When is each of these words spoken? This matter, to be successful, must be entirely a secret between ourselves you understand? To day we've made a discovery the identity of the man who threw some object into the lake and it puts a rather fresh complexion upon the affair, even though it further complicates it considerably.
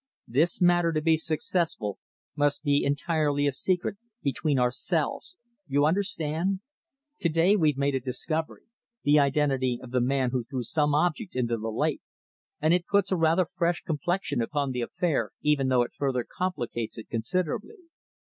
This 0.27 0.59
matter, 0.59 0.91
to 0.93 0.99
be 0.99 1.15
successful, 1.15 1.99
must 2.35 2.63
be 2.63 2.83
entirely 2.83 3.45
a 3.45 3.51
secret 3.51 3.97
between 4.23 4.57
ourselves 4.57 5.37
you 5.67 5.85
understand? 5.85 6.61
To 7.19 7.29
day 7.29 7.55
we've 7.55 7.77
made 7.77 7.93
a 7.93 7.99
discovery 7.99 8.63
the 9.03 9.19
identity 9.19 9.79
of 9.79 9.91
the 9.91 10.01
man 10.01 10.31
who 10.31 10.43
threw 10.43 10.63
some 10.63 10.95
object 10.95 11.35
into 11.35 11.55
the 11.55 11.69
lake 11.69 12.01
and 12.59 12.73
it 12.73 12.87
puts 12.87 13.11
a 13.11 13.15
rather 13.15 13.45
fresh 13.45 13.83
complexion 13.83 14.41
upon 14.41 14.71
the 14.71 14.81
affair, 14.81 15.33
even 15.43 15.67
though 15.67 15.83
it 15.83 15.93
further 15.95 16.25
complicates 16.27 16.97
it 16.97 17.07
considerably. 17.07 17.75